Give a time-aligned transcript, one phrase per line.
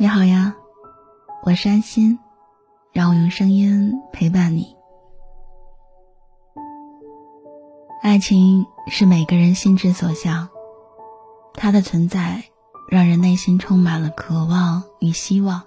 [0.00, 0.56] 你好呀，
[1.42, 2.18] 我是安心，
[2.90, 4.74] 让我用声音陪伴你。
[8.00, 10.48] 爱情是每个人心之所向，
[11.52, 12.44] 它的存在
[12.88, 15.64] 让人内心充满了渴望与希望，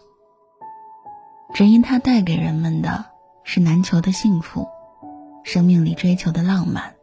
[1.54, 3.06] 只因它带给人们的
[3.44, 4.68] 是难求的幸福，
[5.44, 6.96] 生命里追求的浪漫。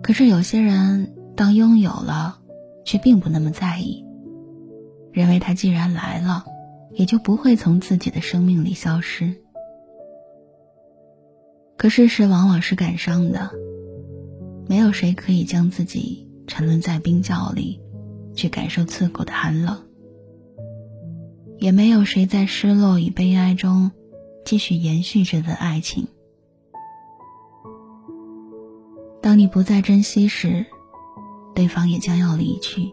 [0.00, 2.38] 可是有些人当拥有了，
[2.84, 4.06] 却并不那么在意。
[5.18, 6.44] 认为他既然来了，
[6.92, 9.34] 也就不会从自己的生命里消失。
[11.76, 13.50] 可事实往往是感伤的，
[14.68, 17.80] 没有谁可以将自己沉沦在冰窖里，
[18.32, 19.74] 去感受刺骨的寒冷；
[21.58, 23.90] 也没有谁在失落与悲哀中，
[24.44, 26.06] 继续延续这份爱情。
[29.20, 30.64] 当你不再珍惜时，
[31.56, 32.92] 对方也将要离去。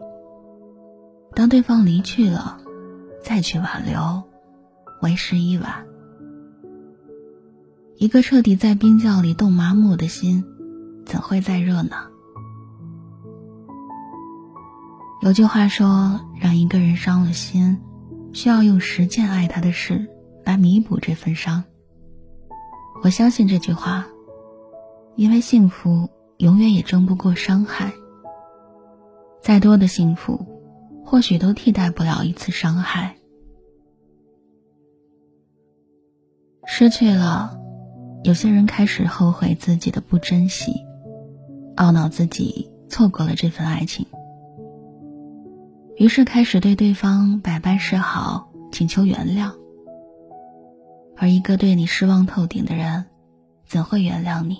[1.36, 2.58] 当对方离去了，
[3.22, 4.22] 再去挽留，
[5.02, 5.86] 为时已晚。
[7.98, 10.42] 一个彻底在冰窖里冻麻木的心，
[11.04, 11.96] 怎会再热呢？
[15.20, 17.82] 有句话说，让一个人伤了心，
[18.32, 20.08] 需要用十件爱他的事
[20.42, 21.62] 来弥补这份伤。
[23.02, 24.06] 我相信这句话，
[25.16, 27.92] 因为幸福永远也争不过伤害。
[29.42, 30.55] 再多的幸福。
[31.06, 33.16] 或许都替代不了一次伤害。
[36.66, 37.58] 失去了，
[38.24, 40.84] 有些人开始后悔自己的不珍惜，
[41.76, 44.04] 懊恼自己错过了这份爱情，
[45.96, 49.52] 于是开始对对方百般示好，请求原谅。
[51.16, 53.06] 而一个对你失望透顶的人，
[53.64, 54.58] 怎会原谅你？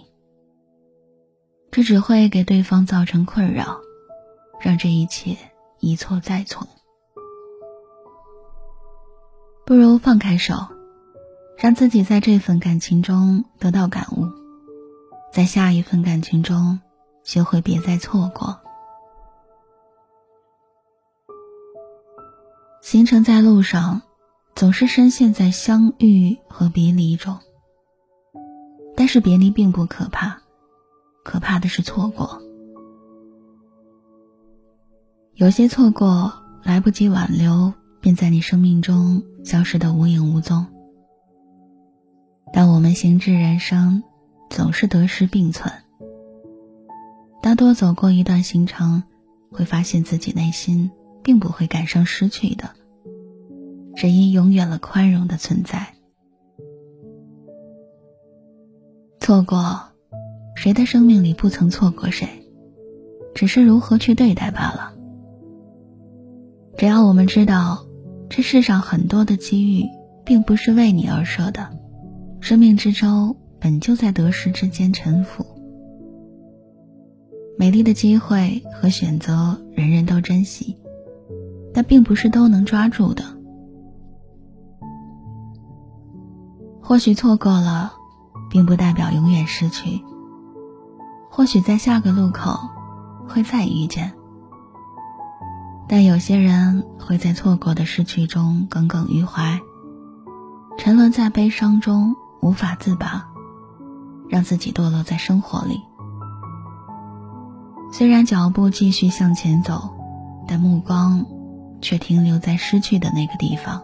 [1.73, 3.81] 这只会给对方造成困扰，
[4.61, 5.37] 让这一切。
[5.87, 6.67] 一错再错，
[9.65, 10.55] 不如放开手，
[11.57, 14.27] 让自己在这份感情中得到感悟，
[15.33, 16.81] 在下一份感情中
[17.23, 18.59] 学会别再错过。
[22.83, 24.03] 行程在路上，
[24.57, 27.39] 总是深陷在相遇和别离中，
[28.97, 30.43] 但是别离并不可怕，
[31.23, 32.43] 可怕的是错过。
[35.37, 36.33] 有些错过
[36.63, 40.65] 来不及挽留，便在你生命中消失的无影无踪。
[42.55, 44.03] 但我们行至人生，
[44.49, 45.71] 总是得失并存。
[47.43, 49.03] 大多走过一段行程，
[49.51, 50.91] 会发现自己内心
[51.23, 52.71] 并不会感伤失去的，
[53.95, 55.93] 只因永远了宽容的存在。
[59.21, 59.83] 错过，
[60.55, 62.27] 谁的生命里不曾错过谁？
[63.35, 64.95] 只是如何去对待罢了。
[66.79, 67.87] 只要我们知道，
[68.29, 69.87] 这世上很多的机遇
[70.25, 71.71] 并不是为你而设的，
[72.41, 75.47] 生命之舟本就在得失之间沉浮。
[77.59, 80.77] 美丽的机会和选择，人人都珍惜，
[81.73, 83.25] 但并不是都能抓住的。
[86.83, 87.95] 或许错过了，
[88.51, 90.03] 并不代表永远失去。
[91.31, 92.59] 或许在下个路口，
[93.27, 94.13] 会再遇见。
[95.89, 99.61] 但有些人会在错过的失去中耿耿于怀，
[100.79, 103.29] 沉沦在悲伤中无法自拔，
[104.29, 105.81] 让自己堕落在生活里。
[107.93, 109.95] 虽然脚步继续向前走，
[110.49, 111.25] 但目光
[111.81, 113.83] 却停留在失去的那个地方。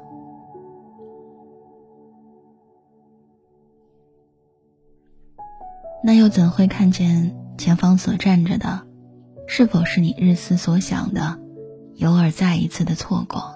[6.04, 8.84] 那又怎会看见前方所站着的，
[9.46, 11.38] 是否是你日思所想的？
[12.04, 13.54] 偶尔再一次的错过，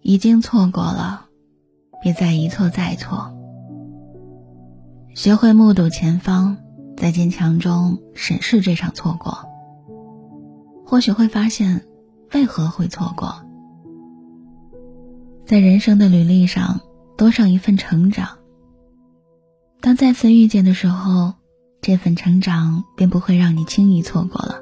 [0.00, 1.26] 已经错过了，
[2.02, 3.32] 别再一错再错。
[5.14, 6.56] 学会目睹前方，
[6.96, 9.46] 在坚强中审视这场错过，
[10.86, 11.86] 或许会发现
[12.32, 13.34] 为何会错过。
[15.44, 16.80] 在人生的履历上
[17.16, 18.38] 多上一份成长，
[19.80, 21.39] 当再次遇见的时候。
[21.80, 24.60] 这份成长便不会让你轻易错过了。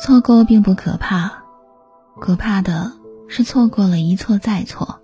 [0.00, 1.30] 错过并不可怕，
[2.20, 2.92] 可怕的
[3.28, 5.00] 是错过了一错再错。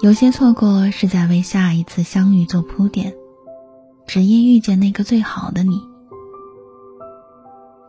[0.00, 3.14] 有些错过是在为下一次相遇做铺垫，
[4.06, 5.80] 只因遇见那个最好的你。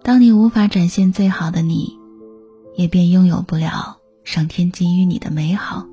[0.01, 1.97] 当你无法展现最好的你，
[2.75, 5.85] 也便拥有不了上天给予你的美好，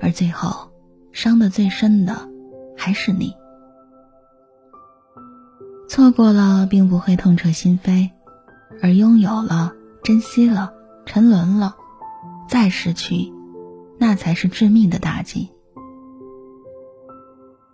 [0.00, 0.68] 而最后。
[1.16, 2.28] 伤的最深的，
[2.76, 3.34] 还是你。
[5.88, 8.10] 错过了并不会痛彻心扉，
[8.82, 9.72] 而拥有了、
[10.04, 10.74] 珍惜了、
[11.06, 11.74] 沉沦了，
[12.50, 13.32] 再失去，
[13.98, 15.48] 那才是致命的打击。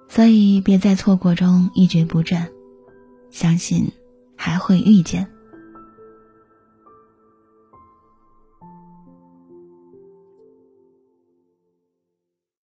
[0.08, 2.48] 所以，别在错过中一蹶不振，
[3.32, 3.90] 相信
[4.36, 5.31] 还会遇见。